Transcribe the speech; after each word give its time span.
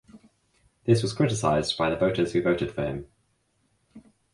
This 0.85 1.03
was 1.03 1.13
criticized 1.13 1.77
by 1.77 1.91
the 1.91 1.95
voters 1.95 2.33
who 2.33 2.41
voted 2.41 2.71
for 2.71 2.83
him. 2.83 3.05